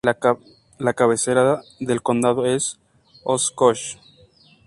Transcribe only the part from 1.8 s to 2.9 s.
condado es